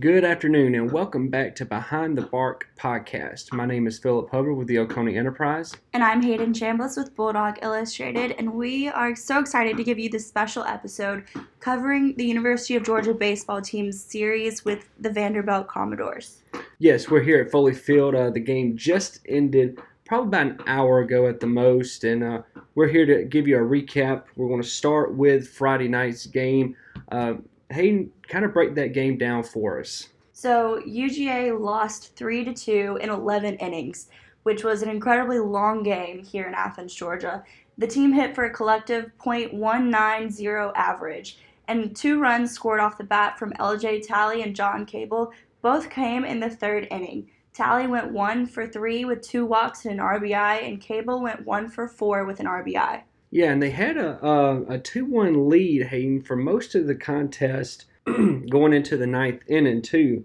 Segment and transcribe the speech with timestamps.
[0.00, 3.52] Good afternoon, and welcome back to Behind the Bark podcast.
[3.52, 5.76] My name is Philip Hubbard with the Oconee Enterprise.
[5.92, 10.08] And I'm Hayden Chambliss with Bulldog Illustrated, and we are so excited to give you
[10.08, 11.24] this special episode
[11.58, 16.44] covering the University of Georgia baseball team's series with the Vanderbilt Commodores.
[16.78, 18.14] Yes, we're here at Foley Field.
[18.14, 22.40] Uh, the game just ended probably about an hour ago at the most, and uh,
[22.74, 24.22] we're here to give you a recap.
[24.36, 26.74] We're going to start with Friday night's game.
[27.12, 27.34] Uh,
[27.70, 30.08] Hayden, kind of break that game down for us.
[30.32, 34.08] So UGA lost three to two in 11 innings,
[34.42, 37.44] which was an incredibly long game here in Athens, Georgia.
[37.78, 43.38] The team hit for a collective .190 average, and two runs scored off the bat
[43.38, 45.32] from LJ Talley and John Cable.
[45.62, 47.30] Both came in the third inning.
[47.52, 51.68] Talley went one for three with two walks and an RBI, and Cable went one
[51.68, 53.02] for four with an RBI.
[53.30, 56.96] Yeah, and they had a a, a two one lead, Hayden, for most of the
[56.96, 60.24] contest going into the ninth inning too.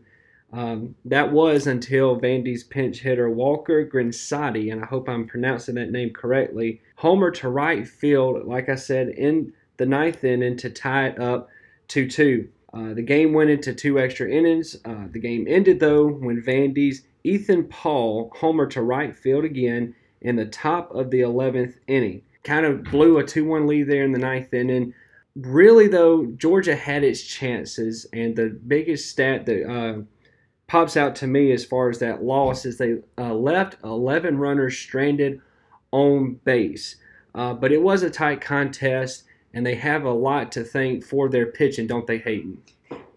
[0.51, 5.91] Um, that was until Vandy's pinch hitter Walker Grisanti, and I hope I'm pronouncing that
[5.91, 11.07] name correctly, homer to right field, like I said, in the ninth inning to tie
[11.07, 11.49] it up
[11.89, 12.47] 2 2.
[12.73, 14.77] Uh, the game went into two extra innings.
[14.85, 20.35] Uh, the game ended, though, when Vandy's Ethan Paul homer to right field again in
[20.35, 24.11] the top of the 11th inning kind of blew a 2 1 lead there in
[24.11, 24.93] the ninth inning.
[25.35, 30.01] Really, though, Georgia had its chances, and the biggest stat that uh,
[30.67, 34.77] pops out to me as far as that loss is they uh, left 11 runners
[34.77, 35.41] stranded
[35.91, 36.95] on base.
[37.33, 41.27] Uh, but it was a tight contest, and they have a lot to thank for
[41.27, 42.57] their pitching, don't they, Hayden?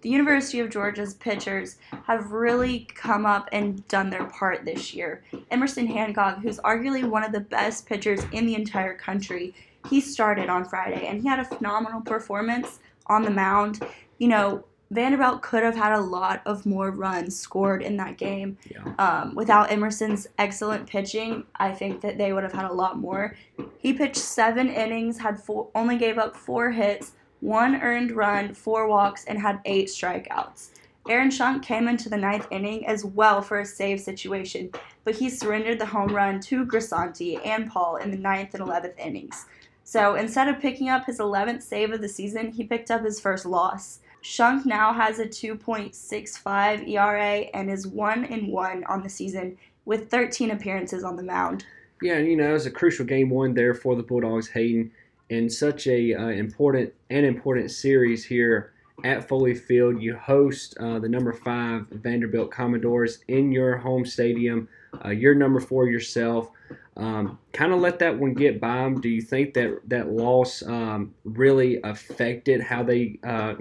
[0.03, 5.25] The University of Georgia's pitchers have really come up and done their part this year.
[5.51, 9.55] Emerson Hancock, who's arguably one of the best pitchers in the entire country,
[9.89, 13.81] he started on Friday and he had a phenomenal performance on the mound.
[14.19, 18.57] You know, Vanderbilt could have had a lot of more runs scored in that game.
[18.71, 18.95] Yeah.
[18.99, 23.37] Um, without Emerson's excellent pitching, I think that they would have had a lot more.
[23.79, 28.89] He pitched seven innings, had four, only gave up four hits, one earned run, four
[28.89, 30.71] walks, and had eight strikeouts.
[31.09, 34.71] Aaron Schunk came into the ninth inning as well for a save situation,
[35.05, 38.99] but he surrendered the home run to Grisanti and Paul in the ninth and 11th
[38.99, 39.47] innings.
[39.85, 43.19] So instead of picking up his 11th save of the season, he picked up his
[43.19, 44.01] first loss.
[44.23, 49.57] Schunk now has a 2.65 ERA and is 1 in 1 on the season
[49.87, 51.65] with 13 appearances on the mound.
[52.03, 54.93] Yeah, you know, it was a crucial game one there for the Bulldogs, Hayden
[55.31, 58.73] in such a uh, important and important series here
[59.05, 60.01] at Foley Field.
[60.03, 64.69] You host uh, the number five Vanderbilt Commodores in your home stadium.
[65.05, 66.51] Uh, you're number four yourself.
[66.97, 69.01] Um, kind of let that one get by them.
[69.01, 73.55] Do you think that that loss um, really affected how they uh,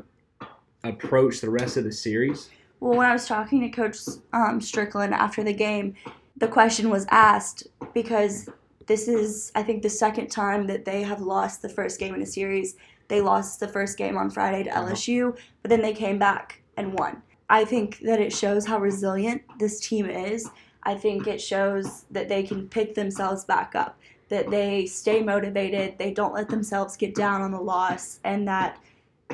[0.84, 2.50] approach the rest of the series?
[2.80, 3.98] Well, when I was talking to Coach
[4.34, 5.96] um, Stricklin after the game,
[6.36, 8.50] the question was asked because
[8.88, 12.22] this is, I think, the second time that they have lost the first game in
[12.22, 12.76] a series.
[13.10, 14.94] They lost the first game on Friday to uh-huh.
[14.94, 17.22] LSU, but then they came back and won.
[17.50, 20.50] I think that it shows how resilient this team is.
[20.84, 24.00] I think it shows that they can pick themselves back up,
[24.30, 28.80] that they stay motivated, they don't let themselves get down on the loss, and that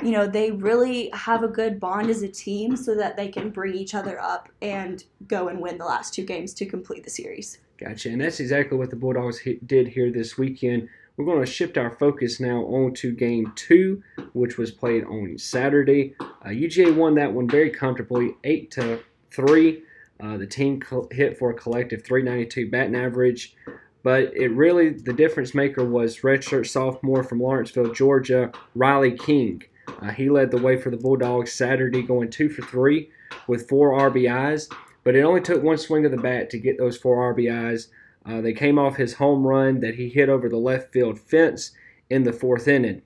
[0.02, 3.52] you know they really have a good bond as a team so that they can
[3.52, 7.10] bring each other up and go and win the last two games to complete the
[7.10, 7.60] series.
[7.78, 8.10] Gotcha.
[8.10, 10.90] And that's exactly what the Bulldogs did here this weekend.
[11.18, 14.02] We're going to shift our focus now on to game two,
[14.34, 16.16] which was played on Saturday.
[16.20, 19.00] Uh, UGA won that one very comfortably, 8 to
[19.32, 19.84] 3.
[20.20, 23.56] Uh, the team hit for a collective 392 batting average.
[24.02, 29.64] But it really, the difference maker was redshirt sophomore from Lawrenceville, Georgia, Riley King.
[30.02, 33.10] Uh, he led the way for the Bulldogs Saturday, going two for three
[33.48, 34.70] with four RBIs.
[35.04, 37.88] But it only took one swing of the bat to get those four RBIs.
[38.26, 41.72] Uh, they came off his home run that he hit over the left field fence
[42.10, 43.02] in the fourth inning.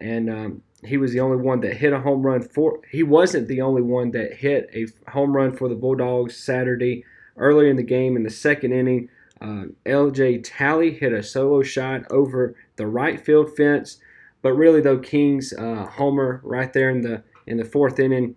[0.00, 2.80] And um, he was the only one that hit a home run for.
[2.90, 7.04] He wasn't the only one that hit a home run for the Bulldogs Saturday.
[7.36, 9.08] Earlier in the game, in the second inning,
[9.40, 13.98] uh, LJ Talley hit a solo shot over the right field fence.
[14.42, 18.36] But really, though, King's uh, homer right there in the in the fourth inning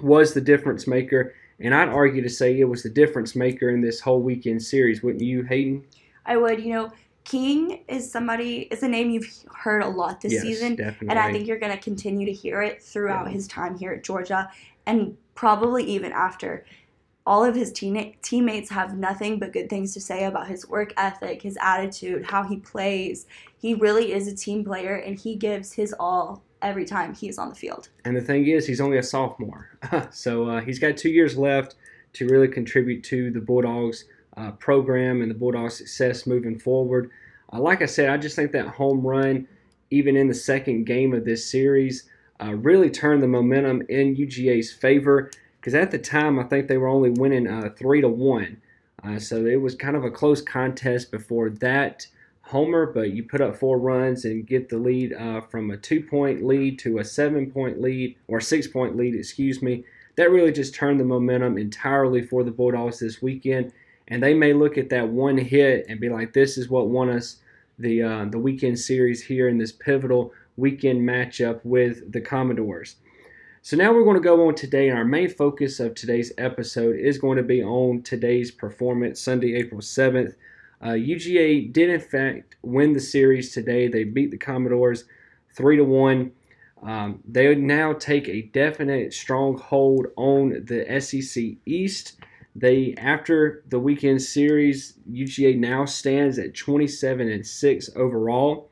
[0.00, 1.34] was the difference maker.
[1.60, 5.02] And I'd argue to say it was the difference maker in this whole weekend series,
[5.02, 5.84] wouldn't you, Hayden?
[6.24, 6.62] I would.
[6.62, 6.92] You know,
[7.24, 11.08] King is somebody is a name you've heard a lot this yes, season, definitely.
[11.08, 13.32] and I think you're going to continue to hear it throughout yeah.
[13.32, 14.50] his time here at Georgia,
[14.86, 16.64] and probably even after.
[17.26, 20.94] All of his teen- teammates have nothing but good things to say about his work
[20.96, 23.26] ethic, his attitude, how he plays.
[23.60, 27.48] He really is a team player, and he gives his all every time he's on
[27.48, 27.88] the field.
[28.04, 29.70] And the thing is, he's only a sophomore,
[30.10, 31.76] so uh, he's got two years left
[32.14, 34.04] to really contribute to the Bulldogs
[34.36, 37.10] uh, program and the Bulldogs' success moving forward.
[37.52, 39.46] Uh, like I said, I just think that home run,
[39.90, 42.08] even in the second game of this series,
[42.40, 45.30] uh, really turned the momentum in UGA's favor.
[45.60, 48.62] Because at the time, I think they were only winning uh, three to one,
[49.02, 52.06] uh, so it was kind of a close contest before that
[52.48, 52.86] homer.
[52.86, 56.78] But you put up four runs and get the lead uh, from a two-point lead
[56.80, 59.84] to a seven-point lead or six-point lead, excuse me.
[60.16, 63.72] That really just turned the momentum entirely for the Bulldogs this weekend
[64.08, 67.10] and they may look at that one hit and be like, "This is what won
[67.10, 67.36] us
[67.78, 72.96] the uh, the weekend series here in this pivotal weekend matchup with the Commodores."
[73.60, 76.96] So now we're going to go on today, and our main focus of today's episode
[76.96, 80.34] is going to be on today's performance, Sunday, April seventh.
[80.80, 83.88] Uh, UGA did in fact win the series today.
[83.88, 85.04] They beat the Commodores
[85.54, 86.32] three to one.
[86.82, 92.20] Um, they now take a definite strong hold on the SEC East.
[92.54, 98.70] They after the weekend series, UGA now stands at 27 and 6 overall,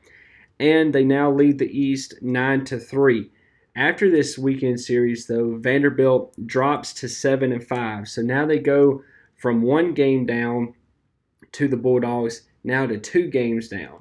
[0.59, 3.29] and they now lead the East 9 to 3.
[3.75, 8.07] After this weekend series, though, Vanderbilt drops to 7 and 5.
[8.07, 9.03] So now they go
[9.35, 10.73] from one game down
[11.57, 13.99] to the Bulldogs, now to two games down.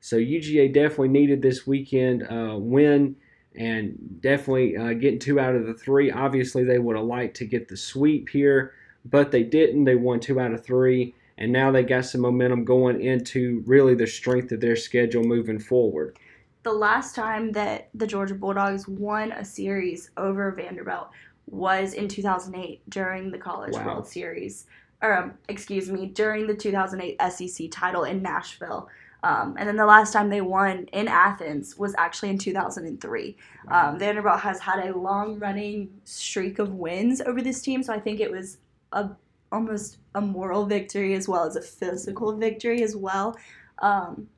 [0.00, 3.16] So UGA definitely needed this weekend uh, win
[3.56, 6.10] and definitely uh, getting two out of the three.
[6.10, 8.72] Obviously, they would have liked to get the sweep here
[9.04, 9.84] but they didn't.
[9.84, 13.94] They won two out of three, and now they got some momentum going into really
[13.94, 16.18] the strength of their schedule moving forward.
[16.62, 21.08] The last time that the Georgia Bulldogs won a series over Vanderbilt
[21.46, 23.86] was in 2008 during the College wow.
[23.86, 24.66] World Series,
[25.02, 28.88] or um, excuse me, during the 2008 SEC title in Nashville.
[29.22, 33.36] Um, and then the last time they won in Athens was actually in 2003.
[33.68, 37.98] Um, Vanderbilt has had a long running streak of wins over this team, so I
[37.98, 38.58] think it was
[38.92, 39.10] a
[39.50, 43.36] almost a moral victory as well as a physical victory as well
[43.78, 44.28] um,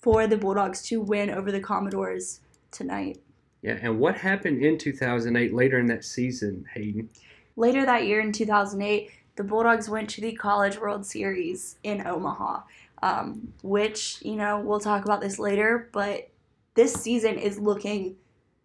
[0.00, 3.20] for the Bulldogs to win over the Commodores tonight.
[3.62, 7.08] Yeah, and what happened in 2008 later in that season, Hayden?
[7.56, 12.60] Later that year in 2008, the Bulldogs went to the College World Series in Omaha,
[13.02, 16.28] um, which, you know, we'll talk about this later, but
[16.74, 18.16] this season is looking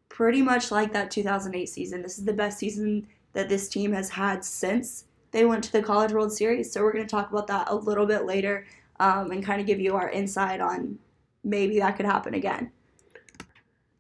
[0.10, 2.02] pretty much like that 2008 season.
[2.02, 5.82] This is the best season that this team has had since they went to the
[5.82, 6.74] College World Series.
[6.74, 8.66] So we're going to talk about that a little bit later
[9.00, 11.00] um, and kind of give you our insight on
[11.46, 12.70] maybe that could happen again.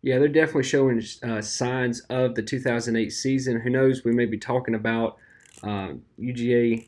[0.01, 3.61] Yeah, they're definitely showing uh, signs of the 2008 season.
[3.61, 4.03] Who knows?
[4.03, 5.19] We may be talking about
[5.65, 6.87] uh, UGA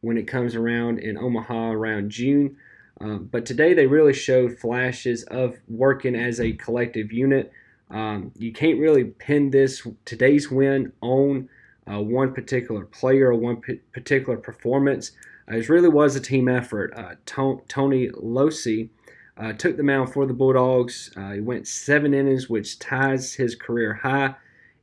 [0.00, 2.56] when it comes around in Omaha around June.
[3.00, 7.52] Um, but today they really showed flashes of working as a collective unit.
[7.90, 11.48] Um, you can't really pin this today's win on
[11.90, 15.12] uh, one particular player or one p- particular performance.
[15.50, 16.92] Uh, it really was a team effort.
[16.96, 18.88] Uh, to- Tony Locey
[19.36, 21.10] uh, took the mound for the Bulldogs.
[21.16, 24.34] Uh, he went seven innings, which ties his career high.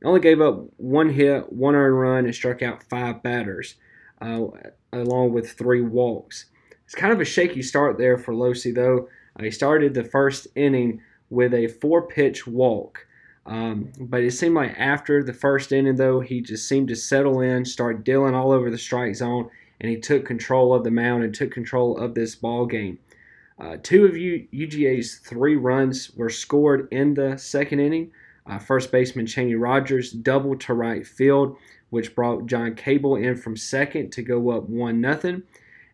[0.04, 3.76] Only gave up one hit, one earned run, and struck out five batters,
[4.20, 4.46] uh,
[4.92, 6.46] along with three walks.
[6.84, 9.08] It's kind of a shaky start there for Locey, though.
[9.40, 13.06] he started the first inning with a four pitch walk.
[13.46, 17.40] Um, but it seemed like after the first inning, though, he just seemed to settle
[17.40, 21.24] in, start dealing all over the strike zone, and he took control of the mound
[21.24, 22.98] and took control of this ball game.
[23.58, 28.10] Uh, two of U- UGA's three runs were scored in the second inning.
[28.46, 31.56] Uh, first baseman Chaney Rogers doubled to right field,
[31.90, 35.42] which brought John Cable in from second to go up one nothing.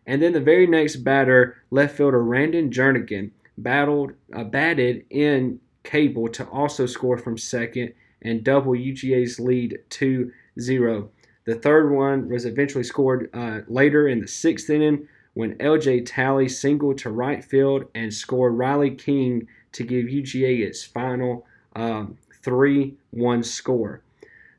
[0.05, 6.27] And then the very next batter, left fielder Randon Jernigan, battled uh, batted in Cable
[6.29, 11.09] to also score from second and double UGA's lead to 0.
[11.45, 16.49] The third one was eventually scored uh, later in the sixth inning when LJ Talley
[16.49, 22.95] singled to right field and scored Riley King to give UGA its final um, 3
[23.11, 24.01] 1 score.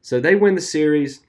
[0.00, 1.20] So they win the series.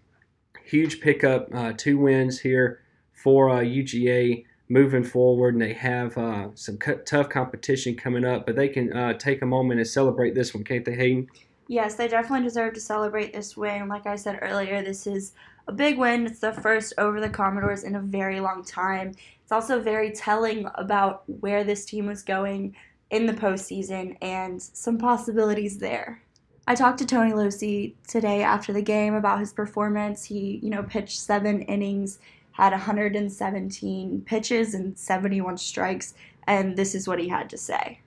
[0.65, 2.81] Huge pickup, uh, two wins here
[3.13, 8.45] for uh, UGA moving forward, and they have uh, some tough competition coming up.
[8.45, 11.27] But they can uh, take a moment and celebrate this one, can't they, Hayden?
[11.67, 13.87] Yes, they definitely deserve to celebrate this win.
[13.87, 15.33] Like I said earlier, this is
[15.67, 16.25] a big win.
[16.25, 19.13] It's the first over the Commodores in a very long time.
[19.43, 22.75] It's also very telling about where this team was going
[23.11, 26.22] in the postseason and some possibilities there.
[26.65, 30.23] I talked to Tony Locey today after the game about his performance.
[30.23, 32.19] He, you know, pitched seven innings
[32.53, 36.13] had 117 pitches and 71 strikes,
[36.47, 37.99] and this is what he had to say.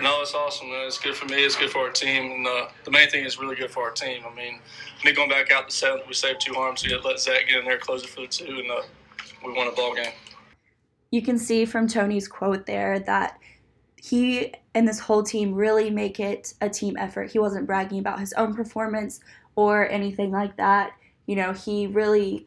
[0.00, 0.70] No, it's awesome.
[0.70, 0.86] Man.
[0.86, 1.44] It's good for me.
[1.44, 3.90] It's good for our team, and uh, the main thing is really good for our
[3.90, 4.22] team.
[4.30, 4.60] I mean,
[5.04, 6.84] me going back out the seventh, we saved two arms.
[6.84, 8.82] We had let Zach get in there, close it for the two, and uh,
[9.44, 10.12] we won a ball game.
[11.10, 13.38] You can see from Tony's quote there that
[14.04, 17.32] he and this whole team really make it a team effort.
[17.32, 19.20] He wasn't bragging about his own performance
[19.56, 20.92] or anything like that.
[21.24, 22.46] You know, he really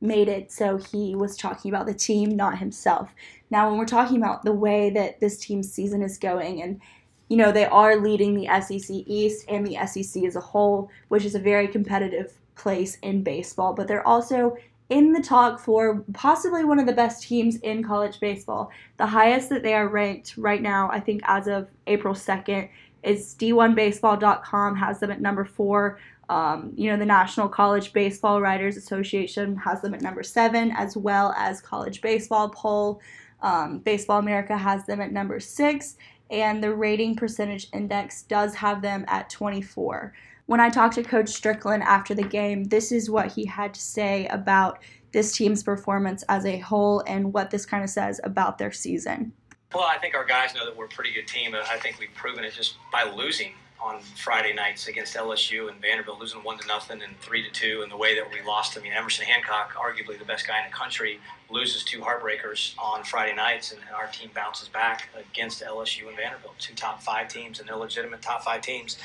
[0.00, 3.14] made it so he was talking about the team, not himself.
[3.50, 6.80] Now, when we're talking about the way that this team's season is going, and
[7.28, 11.24] you know, they are leading the SEC East and the SEC as a whole, which
[11.24, 14.56] is a very competitive place in baseball, but they're also
[14.88, 18.70] in the talk for possibly one of the best teams in college baseball.
[18.98, 22.68] The highest that they are ranked right now, I think as of April 2nd,
[23.02, 25.98] is D1Baseball.com has them at number four.
[26.28, 30.96] Um, you know, the National College Baseball Writers Association has them at number seven, as
[30.96, 33.00] well as College Baseball Poll.
[33.42, 35.96] Um, Baseball America has them at number six,
[36.30, 40.12] and the rating percentage index does have them at 24.
[40.46, 43.80] When I talked to Coach Stricklin after the game, this is what he had to
[43.80, 44.78] say about
[45.10, 49.32] this team's performance as a whole and what this kind of says about their season.
[49.74, 51.54] Well, I think our guys know that we're a pretty good team.
[51.54, 56.20] I think we've proven it just by losing on Friday nights against LSU and Vanderbilt,
[56.20, 58.78] losing one to nothing and three to two, and the way that we lost.
[58.78, 61.18] I mean, Emerson Hancock, arguably the best guy in the country,
[61.50, 66.54] loses two heartbreakers on Friday nights, and our team bounces back against LSU and Vanderbilt,
[66.58, 68.96] two top five teams and illegitimate top five teams.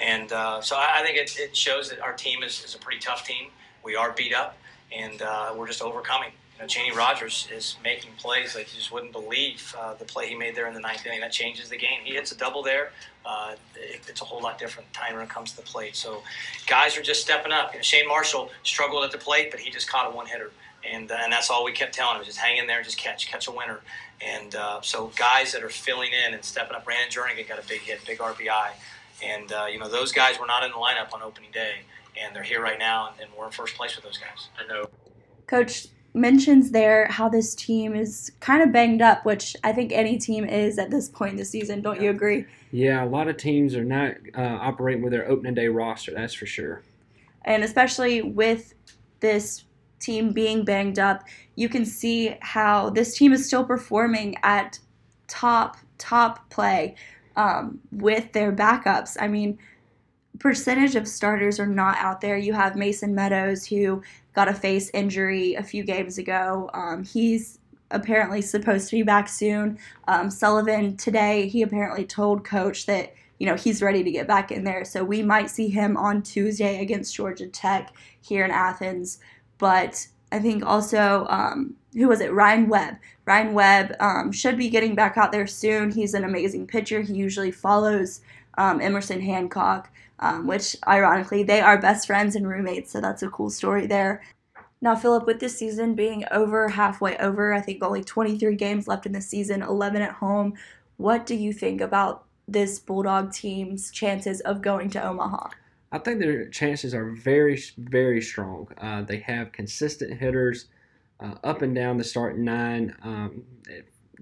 [0.00, 3.00] And uh, so I think it, it, shows that our team is, is, a pretty
[3.00, 3.48] tough team.
[3.82, 4.58] We are beat up,
[4.94, 8.90] and uh, we're just overcoming you know, Chaney Rogers is making plays like you just
[8.90, 11.20] wouldn't believe uh, the play he made there in the ninth inning.
[11.20, 12.00] That changes the game.
[12.02, 12.92] He hits a double there.
[13.26, 15.96] Uh, it, it's a whole lot different time when it comes to the plate.
[15.96, 16.22] So
[16.66, 17.72] guys are just stepping up.
[17.72, 20.50] You know, Shane Marshall struggled at the plate, but he just caught a one hitter.
[20.90, 23.28] And, uh, and that's all we kept telling him, just hang in there just catch,
[23.28, 23.80] catch a winner.
[24.24, 26.84] And uh, so guys that are filling in and stepping up.
[26.84, 28.70] Brandon Jernigan got a big hit, big RBI.
[29.24, 31.76] And, uh, you know, those guys were not in the lineup on opening day.
[32.22, 34.48] And they're here right now, and, and we're in first place with those guys.
[34.58, 34.88] I know.
[35.46, 40.16] Coach, mentions there how this team is kind of banged up, which I think any
[40.16, 41.82] team is at this point in the season.
[41.82, 42.46] Don't you agree?
[42.72, 46.34] Yeah, a lot of teams are not uh, operating with their opening day roster, that's
[46.34, 46.82] for sure.
[47.44, 48.74] And especially with
[49.20, 49.64] this
[50.00, 54.78] team being banged up, you can see how this team is still performing at
[55.28, 56.96] top, top play
[57.36, 59.16] um, with their backups.
[59.20, 59.58] I mean,
[60.38, 62.36] percentage of starters are not out there.
[62.36, 64.02] You have Mason Meadows, who
[64.34, 66.70] got a face injury a few games ago.
[66.74, 67.58] Um, he's
[67.90, 69.78] apparently supposed to be back soon.
[70.08, 74.50] Um, Sullivan today, he apparently told coach that you know he's ready to get back
[74.50, 74.84] in there.
[74.84, 79.18] So we might see him on Tuesday against Georgia Tech here in Athens.
[79.58, 82.32] But I think also um, who was it?
[82.32, 82.96] Ryan Webb.
[83.24, 85.90] Ryan Webb um, should be getting back out there soon.
[85.90, 87.00] He's an amazing pitcher.
[87.00, 88.20] He usually follows
[88.58, 93.28] um, Emerson Hancock um, which ironically they are best friends and roommates, so that's a
[93.28, 94.22] cool story there.
[94.80, 99.06] Now, Philip, with this season being over halfway over, I think only 23 games left
[99.06, 100.54] in the season, 11 at home.
[100.96, 105.48] What do you think about this Bulldog team's chances of going to Omaha?
[105.96, 108.68] I think their chances are very, very strong.
[108.80, 110.66] Uh, they have consistent hitters
[111.20, 112.94] uh, up and down the starting nine.
[113.02, 113.42] Um,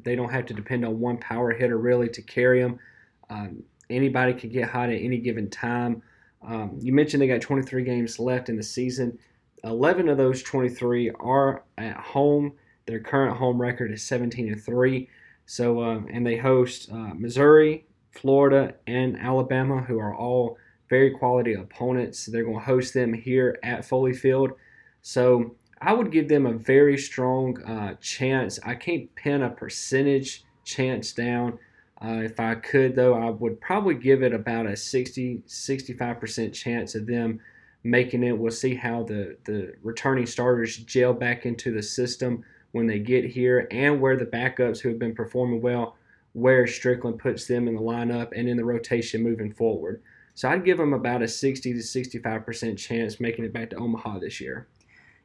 [0.03, 2.79] they don't have to depend on one power hitter really to carry them.
[3.29, 6.03] Um, Anybody can get hot at any given time.
[6.43, 9.19] Um, you mentioned they got 23 games left in the season.
[9.63, 12.53] 11 of those 23 are at home.
[12.87, 15.09] Their current home record is 17 and 3.
[15.47, 20.57] So, uh, and they host uh, Missouri, Florida, and Alabama, who are all
[20.89, 22.27] very quality opponents.
[22.27, 24.53] They're going to host them here at Foley Field.
[25.03, 28.59] So, I would give them a very strong uh, chance.
[28.65, 31.59] I can't pin a percentage chance down.
[32.03, 36.95] Uh, if I could, though, I would probably give it about a 60 65% chance
[36.95, 37.41] of them
[37.83, 38.37] making it.
[38.37, 43.25] We'll see how the, the returning starters gel back into the system when they get
[43.25, 45.97] here and where the backups who have been performing well,
[46.33, 50.03] where Stricklin puts them in the lineup and in the rotation moving forward.
[50.35, 54.19] So I'd give them about a 60 to 65% chance making it back to Omaha
[54.19, 54.67] this year.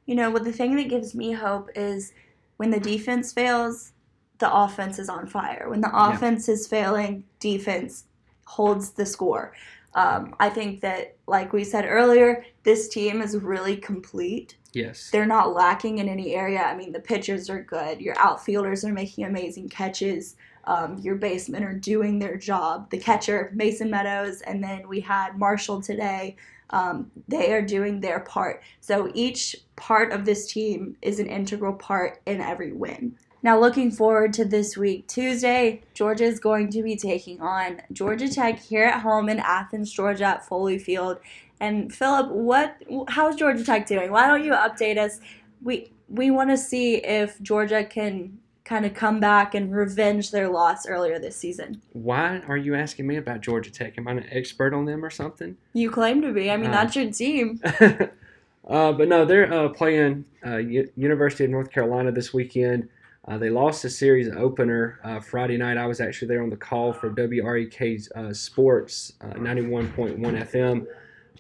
[0.06, 2.14] You know, what the thing that gives me hope is
[2.58, 3.94] when the defense fails,
[4.38, 5.68] the offense is on fire.
[5.70, 6.54] When the offense yeah.
[6.56, 8.06] is failing, defense
[8.46, 9.54] holds the score.
[9.96, 14.58] Um, I think that, like we said earlier, this team is really complete.
[14.74, 15.10] Yes.
[15.10, 16.62] They're not lacking in any area.
[16.62, 18.00] I mean, the pitchers are good.
[18.00, 20.36] Your outfielders are making amazing catches.
[20.66, 22.90] Um, your basemen are doing their job.
[22.90, 26.36] The catcher, Mason Meadows, and then we had Marshall today.
[26.72, 28.62] Um, they are doing their part.
[28.80, 33.16] So each part of this team is an integral part in every win.
[33.42, 35.08] Now, looking forward to this week.
[35.08, 39.92] Tuesday, Georgia is going to be taking on Georgia Tech here at home in Athens,
[39.92, 41.20] Georgia at Foley Field.
[41.62, 42.76] And Philip, what?
[43.08, 44.12] How's Georgia Tech doing?
[44.12, 45.20] Why don't you update us?
[45.62, 48.40] We we want to see if Georgia can
[48.70, 51.82] kind of come back and revenge their loss earlier this season.
[51.94, 53.98] Why are you asking me about Georgia Tech?
[53.98, 55.58] Am I an expert on them or something?
[55.74, 56.52] You claim to be.
[56.52, 57.60] I mean, Uh, that's your team.
[58.68, 62.88] uh, but no, they're uh, playing uh, U- University of North Carolina this weekend.
[63.28, 65.78] Uh, they lost the series opener uh, Friday night.
[65.78, 70.86] I was actually there on the call for WREK's uh, Sports uh, 91.1 FM.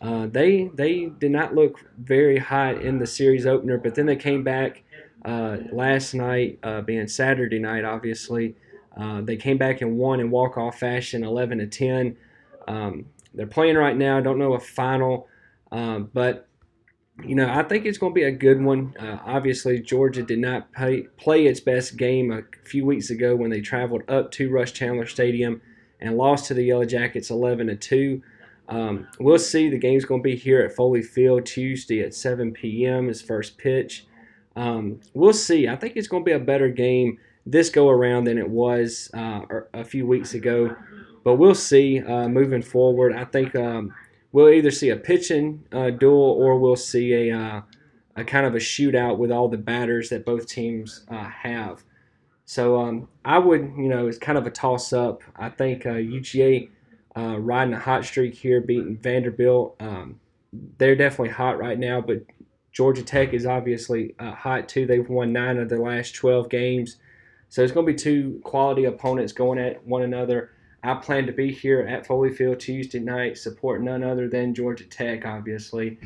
[0.02, 4.16] Uh, they they did not look very hot in the series opener, but then they
[4.16, 4.82] came back
[5.26, 8.56] uh, last night, uh, being Saturday night, obviously.
[8.96, 12.18] Uh, they came back and won in walk off fashion, 11 to 10.
[12.68, 14.18] Um, they're playing right now.
[14.18, 15.28] I don't know a final,
[15.72, 16.48] um, but
[17.24, 18.96] you know I think it's going to be a good one.
[19.00, 23.50] Uh, obviously, Georgia did not pay, play its best game a few weeks ago when
[23.50, 25.62] they traveled up to Russ Chandler Stadium
[26.00, 28.22] and lost to the Yellow Jackets 11 to 2.
[28.70, 29.70] Um, we'll see.
[29.70, 33.10] The game's going to be here at Foley Field Tuesday at 7 p.m.
[33.10, 34.06] is first pitch.
[34.60, 35.70] Um, we'll see.
[35.70, 39.10] I think it's going to be a better game this go around than it was
[39.14, 39.42] uh,
[39.74, 40.76] a few weeks ago.
[41.24, 43.14] But we'll see uh, moving forward.
[43.16, 43.94] I think um,
[44.34, 47.62] we'll either see a pitching uh, duel or we'll see a, uh,
[48.18, 51.84] a kind of a shootout with all the batters that both teams uh, have.
[52.46, 55.22] So um, I would, you know, it's kind of a toss up.
[55.38, 56.70] I think UGA
[57.16, 59.78] uh, riding a hot streak here, beating Vanderbilt.
[59.80, 60.20] Um,
[60.78, 62.24] they're definitely hot right now, but
[62.80, 64.86] Georgia Tech is obviously uh, hot too.
[64.86, 66.96] They've won nine of their last 12 games.
[67.50, 70.52] So it's going to be two quality opponents going at one another.
[70.82, 74.86] I plan to be here at Foley Field Tuesday night, support none other than Georgia
[74.86, 76.00] Tech, obviously.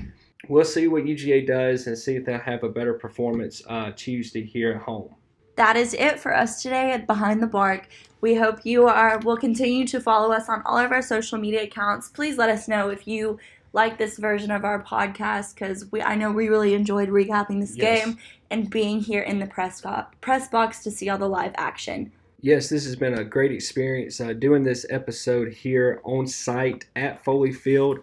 [0.50, 4.44] We'll see what UGA does and see if they'll have a better performance uh, Tuesday
[4.44, 5.14] here at home.
[5.58, 7.88] That is it for us today at Behind the Bark.
[8.22, 11.66] We hope you are will continue to follow us on all of our social media
[11.66, 12.10] accounts.
[12.10, 13.38] Please let us know if you
[13.74, 17.76] like this version of our podcast because we I know we really enjoyed recapping this
[17.76, 18.06] Yes.
[18.06, 18.18] game
[18.50, 22.12] and being here in the press go- press box to see all the live action.
[22.42, 27.24] Yes, this has been a great experience uh, doing this episode here on site at
[27.24, 28.00] Foley Field.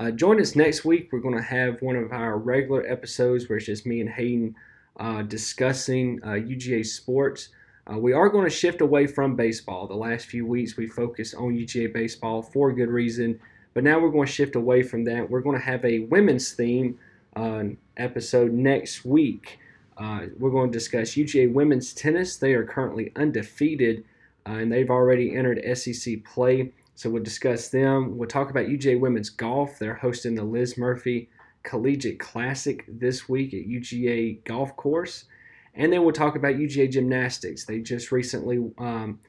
[0.00, 1.10] Uh, join us next week.
[1.12, 4.54] We're going to have one of our regular episodes where it's just me and Hayden
[4.98, 7.50] uh, discussing uh, UGA sports.
[7.92, 9.86] Uh, we are going to shift away from baseball.
[9.86, 13.38] The last few weeks we focused on UGA baseball for good reason,
[13.74, 15.28] but now we're going to shift away from that.
[15.30, 16.98] We're going to have a women's theme
[17.36, 17.64] uh,
[17.96, 19.58] episode next week.
[19.96, 22.36] Uh, we're going to discuss UGA women's tennis.
[22.36, 24.04] They are currently undefeated,
[24.46, 26.72] uh, and they've already entered SEC play.
[26.94, 28.18] So we'll discuss them.
[28.18, 29.78] We'll talk about UGA women's golf.
[29.78, 31.30] They're hosting the Liz Murphy
[31.62, 35.24] Collegiate Classic this week at UGA Golf Course.
[35.74, 37.64] And then we'll talk about UGA gymnastics.
[37.64, 39.20] They just recently um,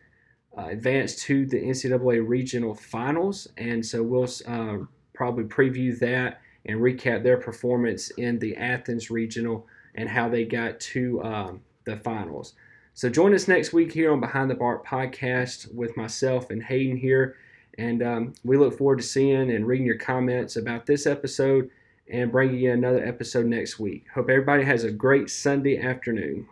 [0.57, 4.77] uh, advanced to the NCAA regional finals, and so we'll uh,
[5.13, 10.79] probably preview that and recap their performance in the Athens regional and how they got
[10.79, 12.53] to um, the finals.
[12.93, 16.97] So join us next week here on Behind the Bark podcast with myself and Hayden
[16.97, 17.35] here.
[17.77, 21.69] And um, we look forward to seeing and reading your comments about this episode
[22.11, 24.05] and bringing you another episode next week.
[24.13, 26.47] Hope everybody has a great Sunday afternoon.